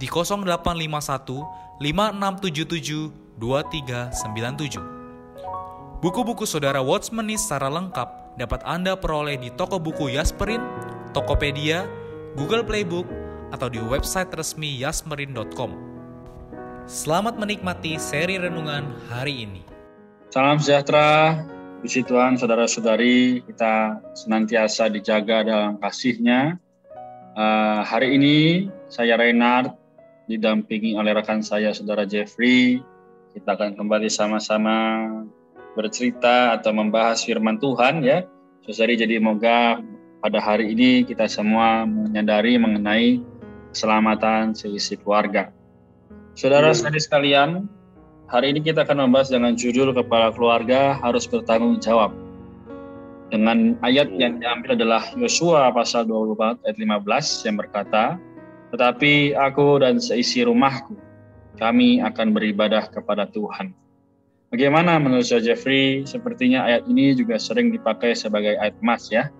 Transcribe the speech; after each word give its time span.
di 0.00 0.08
0851 0.08 1.84
5677 1.84 3.12
2397. 3.36 6.00
Buku-buku 6.00 6.48
saudara 6.48 6.80
Watchmeni 6.80 7.36
secara 7.36 7.68
lengkap 7.68 8.40
dapat 8.40 8.64
Anda 8.64 8.96
peroleh 8.96 9.36
di 9.36 9.52
toko 9.52 9.76
buku 9.76 10.16
Yasmerin, 10.16 10.64
Tokopedia, 11.12 11.84
Google 12.40 12.64
Playbook, 12.64 13.04
atau 13.52 13.68
di 13.68 13.76
website 13.76 14.32
resmi 14.32 14.80
yasmerin.com. 14.80 15.76
Selamat 16.88 17.36
menikmati 17.36 18.00
seri 18.00 18.40
renungan 18.40 18.88
hari 19.12 19.44
ini. 19.44 19.60
Salam 20.32 20.56
sejahtera, 20.56 21.36
Puji 21.80 22.04
Tuhan, 22.04 22.36
saudara-saudari, 22.36 23.40
kita 23.44 24.00
senantiasa 24.12 24.92
dijaga 24.92 25.48
dalam 25.48 25.80
kasihnya. 25.80 26.60
Uh, 27.36 27.80
hari 27.88 28.20
ini 28.20 28.68
saya 28.92 29.16
Reinhard 29.16 29.79
didampingi 30.30 30.94
oleh 30.94 31.10
rekan 31.10 31.42
saya 31.42 31.74
saudara 31.74 32.06
Jeffrey. 32.06 32.78
Kita 33.34 33.58
akan 33.58 33.74
kembali 33.74 34.06
sama-sama 34.06 35.06
bercerita 35.74 36.54
atau 36.54 36.70
membahas 36.70 37.26
firman 37.26 37.58
Tuhan 37.58 38.06
ya. 38.06 38.22
Saudari 38.62 38.94
jadi 38.94 39.18
moga 39.18 39.82
pada 40.22 40.38
hari 40.38 40.70
ini 40.70 41.02
kita 41.02 41.26
semua 41.26 41.82
menyadari 41.82 42.54
mengenai 42.62 43.18
keselamatan 43.74 44.54
seisi 44.54 44.94
keluarga. 44.94 45.50
Saudara-saudari 46.38 47.02
sekalian, 47.02 47.66
hari 48.30 48.54
ini 48.54 48.62
kita 48.62 48.86
akan 48.86 49.10
membahas 49.10 49.34
dengan 49.34 49.58
judul 49.58 49.90
kepala 49.90 50.30
keluarga 50.30 50.94
harus 51.02 51.26
bertanggung 51.26 51.82
jawab. 51.82 52.14
Dengan 53.30 53.78
ayat 53.86 54.10
yang 54.18 54.42
diambil 54.42 54.74
adalah 54.74 55.06
Yosua 55.14 55.70
pasal 55.70 56.02
24 56.06 56.66
ayat 56.66 56.76
15 56.78 57.46
yang 57.46 57.56
berkata, 57.62 58.18
tetapi 58.70 59.34
aku 59.34 59.82
dan 59.82 59.98
seisi 59.98 60.46
rumahku, 60.46 60.94
kami 61.58 61.98
akan 62.00 62.30
beribadah 62.30 62.86
kepada 62.88 63.26
Tuhan. 63.26 63.74
Bagaimana 64.50 64.98
menurut 64.98 65.26
saya 65.26 65.42
Jeffrey? 65.42 66.02
Sepertinya 66.06 66.66
ayat 66.66 66.86
ini 66.90 67.14
juga 67.14 67.38
sering 67.38 67.70
dipakai 67.70 68.18
sebagai 68.18 68.58
ayat 68.58 68.74
emas 68.82 69.06
ya. 69.10 69.30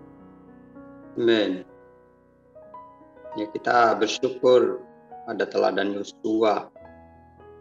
Amin. 1.19 1.67
Ya 3.39 3.47
kita 3.51 3.99
bersyukur 3.99 4.83
ada 5.27 5.47
teladan 5.47 5.95
Yosua. 5.95 6.71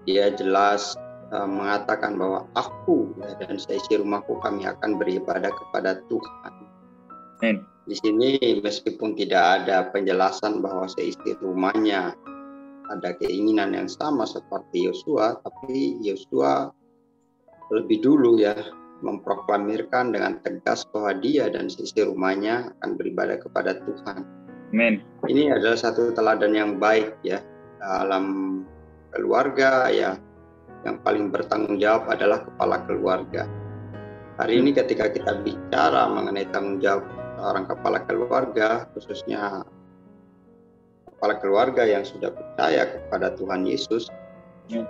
Dia 0.05 0.33
jelas 0.33 0.97
uh, 1.33 1.45
mengatakan 1.45 2.17
bahwa 2.17 2.45
aku 2.57 3.13
dan 3.41 3.57
seisi 3.61 3.97
rumahku 3.97 4.37
kami 4.41 4.65
akan 4.65 4.97
beribadah 4.97 5.49
kepada 5.49 6.01
Tuhan. 6.09 6.53
Amin. 7.41 7.68
Di 7.89 7.97
sini 7.97 8.37
meskipun 8.61 9.17
tidak 9.17 9.65
ada 9.65 9.89
penjelasan 9.89 10.61
bahwa 10.61 10.85
seisi 10.85 11.33
rumahnya 11.41 12.13
ada 12.85 13.17
keinginan 13.17 13.73
yang 13.73 13.89
sama 13.89 14.29
seperti 14.29 14.85
Yosua, 14.85 15.41
tapi 15.41 15.97
Yosua 16.05 16.69
lebih 17.73 18.05
dulu 18.05 18.37
ya 18.37 18.53
memproklamirkan 19.01 20.13
dengan 20.13 20.37
tegas 20.45 20.85
bahwa 20.93 21.17
dia 21.17 21.49
dan 21.49 21.65
seisi 21.65 22.05
rumahnya 22.05 22.69
akan 22.77 22.93
beribadah 22.93 23.41
kepada 23.41 23.81
Tuhan. 23.81 24.21
Amin. 24.69 25.01
Ini 25.25 25.57
adalah 25.57 25.81
satu 25.81 26.13
teladan 26.13 26.53
yang 26.53 26.77
baik 26.77 27.17
ya 27.25 27.41
dalam 27.81 28.61
keluarga 29.17 29.89
ya 29.89 30.13
yang 30.85 31.01
paling 31.01 31.33
bertanggung 31.33 31.81
jawab 31.81 32.05
adalah 32.05 32.45
kepala 32.45 32.85
keluarga. 32.85 33.49
Hari 34.37 34.61
ini 34.61 34.77
ketika 34.77 35.09
kita 35.09 35.41
bicara 35.41 36.05
mengenai 36.05 36.45
tanggung 36.53 36.77
jawab 36.79 37.03
seorang 37.39 37.65
kepala 37.71 38.03
keluarga, 38.03 38.83
khususnya 38.91 39.63
kepala 41.07 41.39
keluarga 41.39 41.87
yang 41.87 42.03
sudah 42.03 42.35
percaya 42.35 42.83
kepada 42.91 43.31
Tuhan 43.39 43.63
Yesus, 43.63 44.11
ya. 44.67 44.83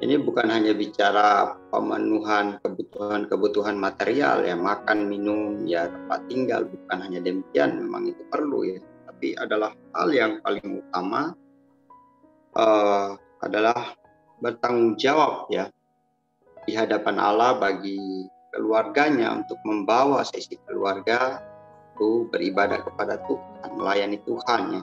ini 0.00 0.16
bukan 0.16 0.48
hanya 0.48 0.72
bicara 0.72 1.60
pemenuhan 1.68 2.56
kebutuhan-kebutuhan 2.64 3.76
material 3.76 4.48
ya 4.48 4.56
makan, 4.56 5.12
minum, 5.12 5.60
ya 5.68 5.92
tempat 5.92 6.24
tinggal, 6.32 6.64
bukan 6.64 6.98
hanya 7.04 7.20
demikian, 7.20 7.84
memang 7.84 8.08
itu 8.08 8.24
perlu 8.32 8.64
ya, 8.64 8.80
tapi 9.04 9.36
adalah 9.36 9.76
hal 9.92 10.08
yang 10.08 10.32
paling 10.40 10.80
utama 10.80 11.36
uh, 12.56 13.12
adalah 13.44 13.92
bertanggung 14.40 14.96
jawab 14.96 15.52
ya 15.52 15.68
di 16.64 16.72
hadapan 16.72 17.20
Allah 17.20 17.60
bagi 17.60 18.24
keluarganya 18.56 19.36
untuk 19.36 19.60
membawa 19.68 20.24
sesi 20.24 20.56
keluarga 20.64 21.53
itu 21.94 22.26
beribadah 22.26 22.82
kepada 22.82 23.22
Tuhan, 23.22 23.70
melayani 23.78 24.18
Tuhan 24.26 24.62
ya. 24.74 24.82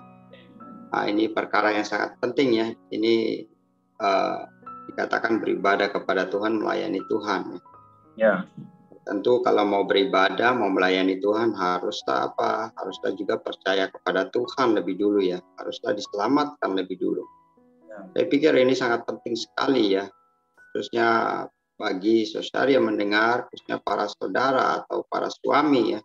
Nah, 0.92 1.04
ini 1.08 1.28
perkara 1.32 1.76
yang 1.76 1.84
sangat 1.84 2.16
penting 2.24 2.50
ya. 2.56 2.68
Ini 2.72 3.44
uh, 4.00 4.48
dikatakan 4.92 5.44
beribadah 5.44 5.92
kepada 5.92 6.32
Tuhan, 6.32 6.64
melayani 6.64 7.04
Tuhan. 7.12 7.42
Ya. 7.52 7.60
ya. 8.16 8.36
Tentu 9.04 9.44
kalau 9.44 9.68
mau 9.68 9.84
beribadah, 9.84 10.56
mau 10.56 10.72
melayani 10.72 11.20
Tuhan 11.20 11.52
haruslah 11.52 12.32
apa? 12.32 12.72
Haruslah 12.80 13.12
juga 13.16 13.40
percaya 13.40 13.92
kepada 13.92 14.32
Tuhan 14.32 14.76
lebih 14.76 14.96
dulu 15.00 15.20
ya. 15.20 15.40
Haruslah 15.60 15.96
diselamatkan 15.96 16.76
lebih 16.76 17.00
dulu. 17.00 17.24
Ya. 17.88 18.08
Saya 18.16 18.26
pikir 18.28 18.56
ini 18.56 18.76
sangat 18.76 19.04
penting 19.04 19.36
sekali 19.36 19.96
ya. 20.00 20.08
Khususnya 20.72 21.44
bagi 21.76 22.24
saudara 22.24 22.72
yang 22.72 22.88
mendengar, 22.88 23.48
khususnya 23.52 23.80
para 23.84 24.08
saudara 24.08 24.84
atau 24.84 25.04
para 25.08 25.28
suami 25.28 25.98
ya 25.98 26.02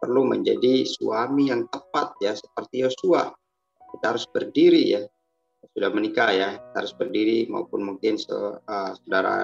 perlu 0.00 0.24
menjadi 0.24 0.82
suami 0.88 1.52
yang 1.52 1.68
tepat 1.68 2.16
ya 2.24 2.32
seperti 2.32 2.88
Yosua. 2.88 3.28
Kita 3.92 4.16
harus 4.16 4.24
berdiri 4.32 4.96
ya. 4.96 5.04
Sudah 5.76 5.92
menikah 5.92 6.32
ya, 6.32 6.48
kita 6.56 6.76
harus 6.82 6.94
berdiri 6.96 7.44
maupun 7.52 7.84
mungkin 7.84 8.16
uh, 8.16 8.96
saudara 8.96 9.36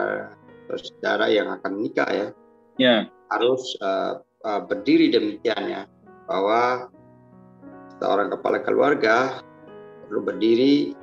saudara 0.72 1.28
yang 1.28 1.52
akan 1.52 1.70
menikah 1.76 2.08
ya. 2.08 2.28
Ya. 2.80 2.96
Harus 3.28 3.76
uh, 3.84 4.24
uh, 4.48 4.60
berdiri 4.64 5.12
demikian 5.12 5.62
ya 5.68 5.82
bahwa 6.24 6.88
seorang 8.00 8.32
kepala 8.32 8.58
keluarga 8.64 9.44
perlu 10.08 10.24
berdiri 10.24 10.96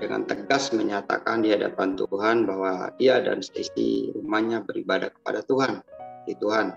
dengan 0.00 0.24
tegas 0.24 0.70
menyatakan 0.72 1.42
di 1.42 1.52
hadapan 1.52 1.98
Tuhan 1.98 2.46
bahwa 2.46 2.88
dia 2.96 3.18
dan 3.20 3.42
istri 3.42 4.14
rumahnya 4.16 4.64
beribadah 4.64 5.12
kepada 5.12 5.44
Tuhan. 5.44 5.84
Di 6.24 6.34
Tuhan. 6.40 6.72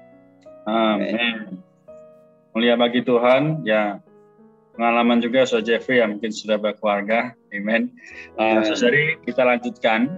Amin 0.68 1.71
mulia 2.52 2.76
bagi 2.76 3.04
Tuhan 3.04 3.64
ya 3.64 4.00
pengalaman 4.76 5.20
juga 5.20 5.44
Saudara 5.44 5.78
Jeffrey 5.78 6.00
yang 6.00 6.18
mungkin 6.18 6.32
sudah 6.32 6.58
berkeluarga. 6.58 7.36
Amen. 7.52 7.92
Uh, 8.40 8.64
saudari 8.64 9.20
kita 9.28 9.44
lanjutkan. 9.44 10.10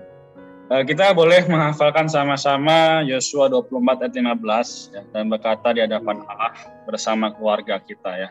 Uh, 0.72 0.82
kita 0.88 1.12
boleh 1.12 1.44
menghafalkan 1.46 2.08
sama-sama 2.08 3.04
Yosua 3.04 3.52
24 3.52 4.08
ayat 4.08 4.14
15 4.16 4.96
ya, 4.96 5.02
dan 5.12 5.24
berkata 5.28 5.76
di 5.76 5.82
hadapan 5.84 6.24
Allah 6.30 6.56
bersama 6.88 7.34
keluarga 7.36 7.82
kita 7.84 8.12
ya. 8.16 8.30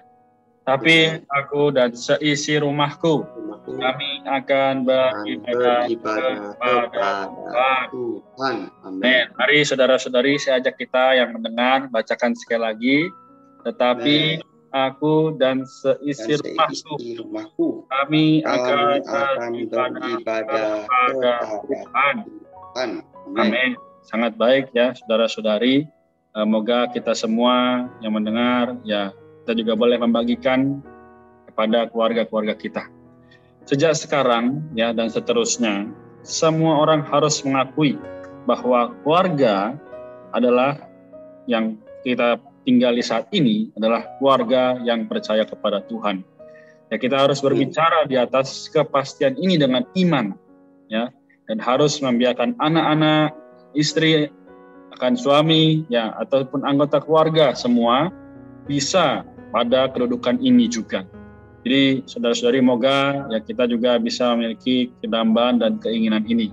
Tapi 0.62 1.26
aku 1.26 1.74
dan 1.74 1.90
seisi 1.90 2.54
rumahku 2.54 3.26
kami 3.66 4.22
akan 4.26 4.86
beribadah 4.86 5.90
kepada 5.90 7.30
Tuhan. 7.90 8.56
Amin. 8.86 9.26
Mari 9.34 9.58
saudara-saudari 9.66 10.38
saya 10.38 10.62
ajak 10.62 10.78
kita 10.78 11.18
yang 11.18 11.34
mendengar 11.34 11.90
bacakan 11.90 12.38
sekali 12.38 12.62
lagi 12.62 12.98
tetapi 13.62 14.42
aku 14.72 15.36
dan 15.36 15.62
seisi, 15.68 16.40
rumahku. 17.20 17.84
Kami 17.86 18.40
akan, 18.42 19.04
beribadah 20.00 20.88
kepada 20.88 21.32
Tuhan. 21.68 22.16
Tuhan. 22.72 22.88
Amin. 23.36 23.70
Sangat 24.02 24.34
baik 24.34 24.72
ya 24.74 24.96
saudara-saudari. 24.96 25.86
Eh, 26.32 26.46
Moga 26.48 26.88
kita 26.88 27.12
semua 27.12 27.86
yang 28.00 28.16
mendengar 28.16 28.80
ya 28.88 29.12
kita 29.44 29.52
juga 29.52 29.76
boleh 29.76 30.00
membagikan 30.00 30.80
kepada 31.52 31.86
keluarga-keluarga 31.92 32.56
kita. 32.56 32.88
Sejak 33.68 33.94
sekarang 33.94 34.64
ya 34.74 34.90
dan 34.96 35.12
seterusnya 35.12 35.86
semua 36.24 36.82
orang 36.82 37.04
harus 37.04 37.44
mengakui 37.44 38.00
bahwa 38.48 38.96
keluarga 39.04 39.76
adalah 40.34 40.78
yang 41.46 41.78
kita 42.02 42.40
tinggali 42.62 43.02
saat 43.02 43.28
ini 43.34 43.70
adalah 43.78 44.06
keluarga 44.18 44.78
yang 44.82 45.06
percaya 45.10 45.42
kepada 45.46 45.82
Tuhan. 45.86 46.22
Ya 46.92 47.00
kita 47.00 47.24
harus 47.24 47.40
berbicara 47.40 48.04
di 48.04 48.20
atas 48.20 48.68
kepastian 48.68 49.40
ini 49.40 49.56
dengan 49.56 49.88
iman 49.96 50.36
ya 50.92 51.08
dan 51.48 51.58
harus 51.58 51.98
membiarkan 52.04 52.52
anak-anak, 52.60 53.32
istri 53.72 54.28
akan 54.92 55.16
suami 55.16 55.88
ya 55.88 56.12
ataupun 56.20 56.68
anggota 56.68 57.00
keluarga 57.00 57.56
semua 57.56 58.12
bisa 58.68 59.24
pada 59.50 59.88
kedudukan 59.88 60.36
ini 60.44 60.68
juga. 60.68 61.08
Jadi 61.62 62.02
saudara-saudari 62.04 62.60
moga 62.60 63.24
ya 63.30 63.38
kita 63.38 63.70
juga 63.70 63.96
bisa 63.96 64.34
memiliki 64.34 64.90
kedambahan 65.00 65.62
dan 65.62 65.78
keinginan 65.78 66.26
ini. 66.26 66.50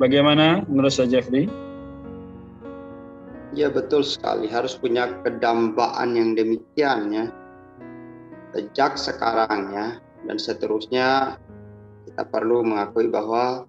Bagaimana 0.00 0.64
menurut 0.66 0.90
saya 0.90 1.06
Jeffrey? 1.18 1.67
Ya 3.56 3.72
betul 3.72 4.04
sekali, 4.04 4.44
harus 4.52 4.76
punya 4.76 5.08
kedambaan 5.24 6.12
yang 6.12 6.36
demikian 6.36 7.08
ya. 7.08 7.24
Sejak 8.52 9.00
sekarang 9.00 9.72
ya, 9.72 9.86
dan 10.28 10.36
seterusnya 10.36 11.40
kita 12.04 12.28
perlu 12.28 12.60
mengakui 12.60 13.08
bahwa 13.08 13.64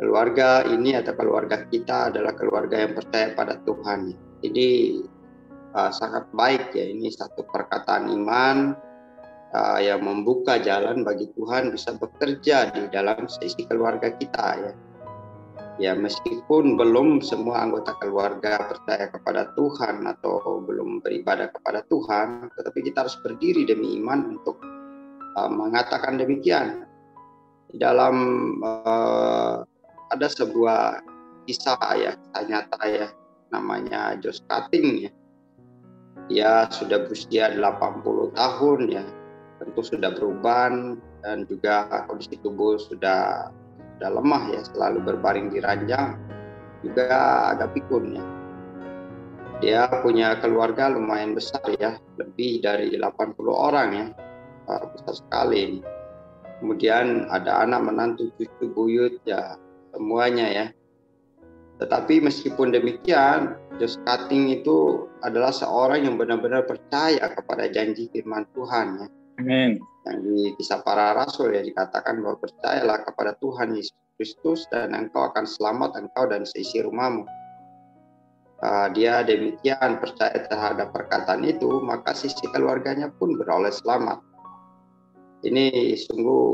keluarga 0.00 0.64
ini 0.64 0.96
atau 0.96 1.12
keluarga 1.12 1.68
kita 1.68 2.08
adalah 2.08 2.32
keluarga 2.32 2.80
yang 2.80 2.96
percaya 2.96 3.36
pada 3.36 3.60
Tuhan. 3.66 4.16
Jadi 4.40 4.68
uh, 5.74 5.90
sangat 5.92 6.30
baik 6.32 6.72
ya 6.72 6.86
ini 6.88 7.12
satu 7.12 7.44
perkataan 7.44 8.08
iman 8.08 8.72
uh, 9.52 9.78
yang 9.82 10.00
membuka 10.00 10.56
jalan 10.62 11.02
bagi 11.04 11.28
Tuhan 11.36 11.74
bisa 11.74 11.98
bekerja 11.98 12.72
di 12.72 12.88
dalam 12.88 13.26
sisi 13.26 13.66
keluarga 13.66 14.14
kita 14.14 14.46
ya 14.62 14.72
ya 15.78 15.94
meskipun 15.94 16.74
belum 16.74 17.22
semua 17.22 17.62
anggota 17.62 17.94
keluarga 18.02 18.66
percaya 18.66 19.06
kepada 19.14 19.54
Tuhan 19.54 20.04
atau 20.10 20.58
belum 20.66 21.00
beribadah 21.06 21.54
kepada 21.54 21.86
Tuhan, 21.86 22.50
tetapi 22.50 22.78
kita 22.90 23.06
harus 23.06 23.16
berdiri 23.22 23.62
demi 23.62 23.94
iman 24.02 24.38
untuk 24.38 24.58
uh, 25.38 25.50
mengatakan 25.50 26.18
demikian. 26.18 26.84
Dalam 27.78 28.16
uh, 28.64 29.62
ada 30.10 30.26
sebuah 30.26 31.04
kisah 31.46 31.78
ya, 31.94 32.12
kisah 32.18 32.44
nyata 32.50 32.80
ya, 32.90 33.08
namanya 33.54 34.18
Josh 34.18 34.42
Cutting 34.50 35.06
ya. 35.06 35.12
Dia 36.28 36.52
sudah 36.74 37.06
berusia 37.06 37.54
80 37.54 38.34
tahun 38.34 38.80
ya, 38.90 39.04
tentu 39.62 39.80
sudah 39.80 40.10
berubah 40.12 40.98
dan 41.22 41.46
juga 41.46 41.86
kondisi 42.10 42.36
tubuh 42.42 42.76
sudah 42.76 43.48
sudah 43.98 44.14
lemah 44.14 44.42
ya 44.54 44.62
selalu 44.62 44.98
berbaring 45.02 45.50
di 45.50 45.58
ranjang 45.58 46.14
juga 46.86 47.10
agak 47.50 47.74
pikun 47.74 48.14
ya. 48.14 48.24
Dia 49.58 49.90
punya 50.06 50.38
keluarga 50.38 50.86
lumayan 50.86 51.34
besar 51.34 51.66
ya 51.82 51.98
lebih 52.14 52.62
dari 52.62 52.94
80 52.94 53.34
orang 53.50 53.88
ya 53.90 54.06
besar 54.94 55.18
sekali. 55.18 55.82
Kemudian 56.62 57.26
ada 57.26 57.66
anak 57.66 57.90
menantu 57.90 58.30
cucu 58.38 58.70
buyut 58.70 59.18
ya 59.26 59.58
semuanya 59.90 60.46
ya. 60.46 60.66
Tetapi 61.82 62.22
meskipun 62.22 62.70
demikian 62.70 63.58
Josh 63.82 63.98
Cutting 64.06 64.50
itu 64.50 65.10
adalah 65.26 65.50
seorang 65.50 66.06
yang 66.06 66.14
benar-benar 66.18 66.66
percaya 66.66 67.26
kepada 67.34 67.66
janji 67.70 68.06
firman 68.14 68.46
Tuhan 68.54 68.86
ya. 69.02 69.06
Amin. 69.42 69.82
Yang 70.08 70.20
di 70.24 70.40
kisah 70.56 70.80
para 70.80 71.12
rasul 71.12 71.52
ya 71.52 71.60
dikatakan 71.60 72.24
bahwa 72.24 72.40
percayalah 72.40 73.04
kepada 73.04 73.36
Tuhan 73.36 73.76
Yesus 73.76 73.96
Kristus 74.18 74.66
dan 74.74 74.98
engkau 74.98 75.30
akan 75.30 75.46
selamat 75.46 75.94
engkau 75.94 76.26
dan 76.26 76.42
seisi 76.42 76.82
rumahmu. 76.82 77.22
Uh, 78.58 78.90
dia 78.90 79.22
demikian 79.22 80.02
percaya 80.02 80.34
terhadap 80.50 80.90
perkataan 80.90 81.46
itu, 81.46 81.78
maka 81.78 82.10
sisi 82.10 82.42
keluarganya 82.50 83.06
pun 83.14 83.38
beroleh 83.38 83.70
selamat. 83.70 84.18
Ini 85.46 85.94
sungguh 85.94 86.50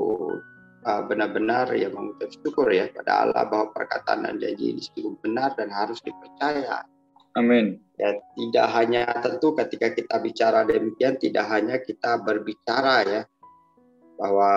uh, 0.84 1.02
benar-benar 1.08 1.72
ya 1.72 1.88
mengucap 1.88 2.28
syukur 2.28 2.68
ya 2.68 2.92
pada 2.92 3.24
Allah 3.24 3.48
bahwa 3.48 3.72
perkataan 3.72 4.28
dan 4.28 4.36
janji 4.36 4.76
ini 4.76 4.84
sungguh 4.84 5.16
benar 5.24 5.56
dan 5.56 5.72
harus 5.72 5.96
dipercaya. 6.04 6.84
Amin. 7.40 7.80
Ya, 7.96 8.14
tidak 8.36 8.66
hanya 8.76 9.02
tentu 9.24 9.56
ketika 9.56 9.96
kita 9.96 10.20
bicara 10.20 10.68
demikian 10.68 11.16
tidak 11.16 11.48
hanya 11.48 11.80
kita 11.80 12.20
berbicara 12.20 13.02
ya 13.08 13.20
bahwa 14.14 14.50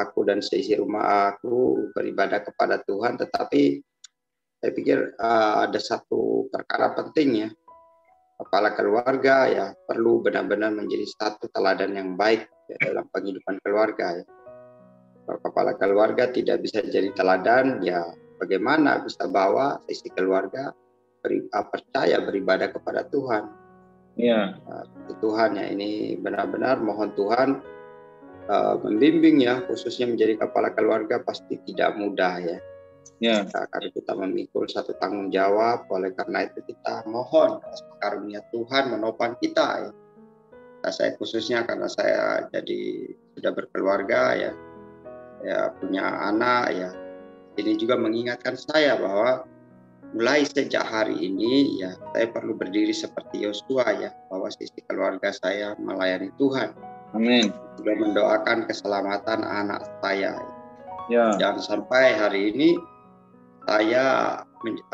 aku 0.00 0.24
dan 0.24 0.40
seisi 0.40 0.72
rumah 0.76 1.36
aku 1.36 1.90
beribadah 1.92 2.40
kepada 2.44 2.80
Tuhan 2.84 3.20
tetapi 3.20 3.80
saya 4.62 4.72
pikir 4.72 4.98
uh, 5.18 5.68
ada 5.68 5.80
satu 5.82 6.48
perkara 6.48 6.96
penting 6.96 7.28
ya 7.46 7.48
kepala 8.40 8.74
keluarga 8.74 9.46
ya 9.46 9.66
perlu 9.86 10.24
benar-benar 10.24 10.72
menjadi 10.74 11.06
satu 11.06 11.46
teladan 11.52 11.94
yang 11.94 12.16
baik 12.16 12.48
ya, 12.72 12.76
dalam 12.90 13.06
penghidupan 13.12 13.60
keluarga 13.62 14.22
ya 14.22 14.24
kalau 15.22 15.38
kepala 15.38 15.72
keluarga 15.78 16.24
tidak 16.32 16.64
bisa 16.66 16.82
jadi 16.82 17.14
teladan 17.14 17.78
ya 17.84 18.02
bagaimana 18.42 18.98
bisa 19.06 19.30
bawa 19.30 19.78
sisi 19.86 20.10
keluarga 20.10 20.74
beri, 21.22 21.46
uh, 21.54 21.66
percaya 21.70 22.18
beribadah 22.18 22.74
kepada 22.74 23.06
Tuhan. 23.06 23.46
Ya. 24.18 24.58
Uh, 24.66 25.14
Tuhan 25.22 25.56
ya 25.56 25.70
ini 25.70 26.18
benar-benar 26.18 26.82
mohon 26.82 27.14
Tuhan 27.14 27.62
uh, 28.48 28.74
membimbing 28.82 29.42
ya 29.42 29.62
khususnya 29.66 30.08
menjadi 30.10 30.42
kepala 30.42 30.72
keluarga 30.74 31.20
pasti 31.22 31.58
tidak 31.68 31.94
mudah 31.98 32.36
ya. 32.40 32.58
Ya. 33.22 33.46
Karena 33.46 33.88
kita 33.94 34.12
memikul 34.18 34.66
satu 34.66 34.98
tanggung 34.98 35.30
jawab, 35.30 35.86
oleh 35.94 36.10
karena 36.10 36.42
itu 36.42 36.58
kita 36.66 37.06
mohon 37.06 37.62
karunia 38.02 38.42
Tuhan 38.50 38.90
menopang 38.90 39.38
kita 39.38 39.66
ya. 39.86 39.90
Nah, 40.82 40.90
saya 40.90 41.14
khususnya 41.14 41.62
karena 41.62 41.86
saya 41.86 42.50
jadi 42.50 43.14
sudah 43.38 43.54
berkeluarga 43.54 44.34
ya, 44.34 44.52
ya 45.46 45.70
punya 45.78 46.02
anak 46.02 46.64
ya. 46.74 46.90
Ini 47.54 47.78
juga 47.78 47.94
mengingatkan 47.94 48.58
saya 48.58 48.98
bahwa 48.98 49.46
mulai 50.12 50.42
sejak 50.42 50.82
hari 50.82 51.14
ini 51.22 51.80
ya 51.80 51.96
saya 52.12 52.28
perlu 52.28 52.52
berdiri 52.58 52.92
seperti 52.92 53.46
Yosua 53.46 53.86
ya 53.96 54.10
bahwa 54.28 54.50
sisi 54.52 54.82
keluarga 54.90 55.30
saya 55.30 55.78
melayani 55.78 56.34
Tuhan. 56.36 56.74
Amin. 57.12 57.52
Juga 57.80 57.92
mendoakan 57.96 58.68
keselamatan 58.68 59.44
anak 59.44 59.84
saya. 60.00 60.36
Ya. 61.10 61.34
Jangan 61.36 61.60
sampai 61.60 62.16
hari 62.16 62.52
ini 62.54 62.78
saya 63.68 64.38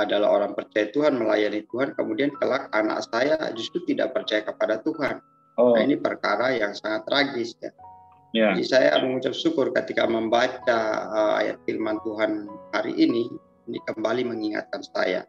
adalah 0.01 0.29
orang 0.41 0.53
percaya 0.57 0.89
Tuhan 0.93 1.21
melayani 1.21 1.65
Tuhan 1.69 1.93
kemudian 1.97 2.33
kelak 2.41 2.73
anak 2.73 3.05
saya 3.13 3.37
justru 3.53 3.85
tidak 3.89 4.17
percaya 4.17 4.45
kepada 4.45 4.81
Tuhan. 4.83 5.21
Oh. 5.59 5.75
Nah, 5.75 5.83
ini 5.85 5.99
perkara 5.99 6.55
yang 6.55 6.73
sangat 6.73 7.05
tragis 7.09 7.55
ya. 7.61 7.71
Ya. 8.37 8.53
Jadi 8.53 8.65
saya 8.69 8.93
mengucap 9.01 9.33
syukur 9.33 9.73
ketika 9.73 10.05
membaca 10.05 10.81
uh, 11.09 11.41
ayat 11.41 11.57
firman 11.65 11.97
Tuhan 12.05 12.45
hari 12.77 12.93
ini 12.93 13.25
ini 13.69 13.79
kembali 13.89 14.29
mengingatkan 14.29 14.85
saya 14.85 15.25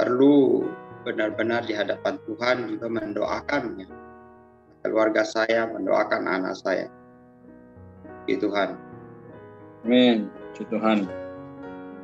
perlu 0.00 0.64
benar-benar 1.04 1.64
di 1.68 1.76
hadapan 1.76 2.16
Tuhan 2.24 2.72
juga 2.72 2.88
mendoakannya 2.88 4.09
keluarga 4.82 5.22
saya 5.24 5.68
mendoakan 5.68 6.26
anak 6.26 6.56
saya 6.56 6.86
di 8.24 8.36
Tuhan 8.36 8.76
Amin 9.84 10.28
di 10.56 10.62
Tuhan 10.68 11.08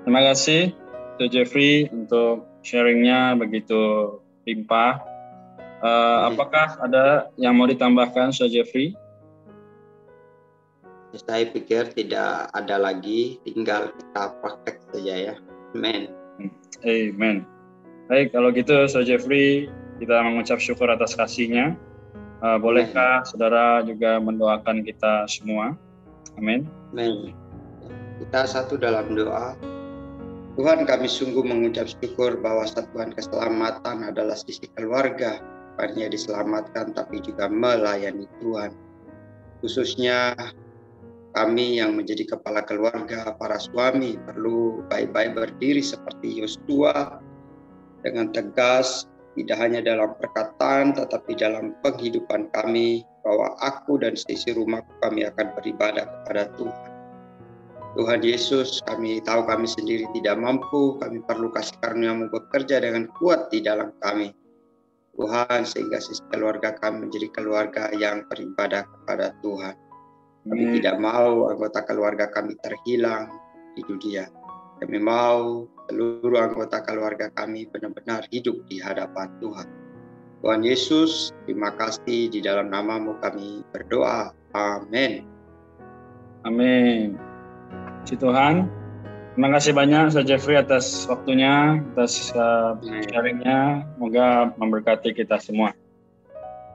terima 0.04 0.22
kasih 0.32 0.72
Dr. 1.16 1.28
Jeffrey 1.32 1.88
untuk 1.92 2.44
sharingnya 2.60 3.36
begitu 3.36 4.16
limpah 4.44 5.00
uh, 5.80 6.28
apakah 6.28 6.76
ada 6.80 7.32
yang 7.40 7.56
mau 7.56 7.68
ditambahkan 7.68 8.32
Sir 8.32 8.48
Jeffrey 8.52 8.96
saya 11.24 11.48
pikir 11.48 11.96
tidak 11.96 12.52
ada 12.52 12.76
lagi, 12.76 13.40
tinggal 13.46 13.88
kita 13.94 14.36
praktek 14.44 14.76
saja 14.92 15.14
ya. 15.16 15.34
Amin. 15.72 16.12
Amen. 16.84 17.48
Baik, 18.06 18.36
kalau 18.36 18.52
gitu, 18.52 18.84
Sir 18.84 19.02
Jeffrey, 19.08 19.72
kita 19.96 20.20
mengucap 20.20 20.60
syukur 20.60 20.92
atas 20.92 21.16
kasihnya. 21.16 21.74
Uh, 22.44 22.60
bolehkah 22.60 23.24
Amen. 23.24 23.28
saudara 23.28 23.80
juga 23.80 24.20
mendoakan 24.20 24.84
kita 24.84 25.24
semua? 25.24 25.72
Amin. 26.36 26.68
Amin. 26.92 27.32
Kita 28.20 28.44
satu 28.44 28.76
dalam 28.76 29.16
doa. 29.16 29.56
Tuhan 30.56 30.88
kami 30.88 31.04
sungguh 31.04 31.44
mengucap 31.44 31.88
syukur 31.88 32.40
bahwa 32.40 32.64
satuan 32.64 33.12
keselamatan 33.12 34.08
adalah 34.08 34.36
sisi 34.36 34.68
keluarga. 34.72 35.40
bukannya 35.76 36.08
diselamatkan 36.08 36.96
tapi 36.96 37.20
juga 37.20 37.52
melayani 37.52 38.24
Tuhan. 38.40 38.72
Khususnya 39.60 40.32
kami 41.36 41.76
yang 41.76 42.00
menjadi 42.00 42.32
kepala 42.32 42.64
keluarga, 42.64 43.36
para 43.36 43.60
suami 43.60 44.16
perlu 44.24 44.80
baik-baik 44.88 45.36
berdiri 45.36 45.84
seperti 45.84 46.40
Yosua 46.40 47.20
dengan 48.00 48.32
tegas 48.32 49.04
tidak 49.36 49.56
hanya 49.60 49.84
dalam 49.84 50.16
perkataan 50.16 50.96
tetapi 50.96 51.36
dalam 51.36 51.76
penghidupan 51.84 52.48
kami 52.56 53.04
bahwa 53.20 53.52
aku 53.60 54.00
dan 54.00 54.16
sisi 54.16 54.56
rumahku 54.56 54.88
kami 55.04 55.28
akan 55.28 55.52
beribadah 55.60 56.08
kepada 56.08 56.48
Tuhan. 56.56 56.90
Tuhan 57.96 58.20
Yesus, 58.20 58.84
kami 58.84 59.24
tahu 59.24 59.48
kami 59.48 59.64
sendiri 59.64 60.04
tidak 60.12 60.36
mampu, 60.36 61.00
kami 61.00 61.24
perlu 61.24 61.48
kasih 61.48 61.80
karunia-Mu 61.80 62.28
bekerja 62.28 62.84
dengan 62.84 63.08
kuat 63.16 63.48
di 63.48 63.64
dalam 63.64 63.88
kami. 64.04 64.36
Tuhan, 65.16 65.64
sehingga 65.64 65.96
sisi 65.96 66.20
keluarga 66.28 66.76
kami 66.76 67.08
menjadi 67.08 67.32
keluarga 67.32 67.88
yang 67.96 68.28
beribadah 68.28 68.84
kepada 68.84 69.32
Tuhan. 69.40 69.74
Kami 70.44 70.62
Amin. 70.62 70.74
tidak 70.76 70.96
mau 71.00 71.48
anggota 71.48 71.80
keluarga 71.88 72.28
kami 72.28 72.52
terhilang 72.60 73.32
di 73.72 73.80
dunia. 73.88 74.28
Kami 74.76 74.98
mau 75.00 75.64
seluruh 75.86 76.40
anggota 76.42 76.82
keluarga 76.82 77.30
kami 77.32 77.70
benar-benar 77.70 78.26
hidup 78.30 78.58
di 78.66 78.82
hadapan 78.82 79.30
Tuhan. 79.38 79.68
Tuhan 80.44 80.62
Yesus, 80.62 81.32
terima 81.48 81.72
kasih 81.74 82.30
di 82.30 82.44
dalam 82.44 82.70
namamu 82.70 83.16
kami 83.18 83.64
berdoa. 83.72 84.30
Amin. 84.52 85.24
Amin. 86.46 87.18
Puji 88.04 88.14
Tuhan. 88.20 88.70
Terima 89.36 89.52
kasih 89.52 89.76
banyak 89.76 90.16
Saya 90.16 90.24
Jeffrey 90.24 90.56
atas 90.56 91.04
waktunya, 91.10 91.82
atas 91.92 92.32
uh, 92.32 92.78
sharingnya. 93.12 93.84
Semoga 93.96 94.54
memberkati 94.56 95.12
kita 95.12 95.36
semua. 95.42 95.76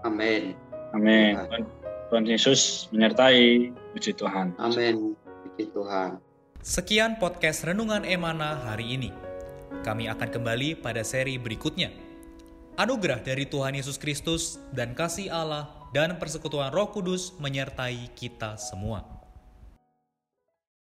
Amin. 0.05 0.53
Amin. 0.91 1.39
Tuhan, 1.39 1.63
Tuhan 2.11 2.23
Yesus 2.27 2.91
menyertai. 2.91 3.71
Puji 3.95 4.13
Tuhan. 4.13 4.53
Amin. 4.61 5.15
Puji 5.15 5.73
Tuhan. 5.73 6.21
Sekian 6.61 7.17
podcast 7.17 7.65
Renungan 7.65 8.05
Emana 8.05 8.53
hari 8.53 8.93
ini. 8.93 9.09
Kami 9.81 10.05
akan 10.05 10.29
kembali 10.29 10.77
pada 10.77 11.01
seri 11.01 11.41
berikutnya. 11.41 11.89
Anugerah 12.77 13.25
dari 13.25 13.49
Tuhan 13.49 13.73
Yesus 13.73 13.97
Kristus 13.97 14.61
dan 14.69 14.93
kasih 14.93 15.33
Allah 15.33 15.73
dan 15.89 16.21
persekutuan 16.21 16.69
Roh 16.69 16.93
Kudus 16.93 17.33
menyertai 17.41 18.13
kita 18.13 18.61
semua. 18.61 19.20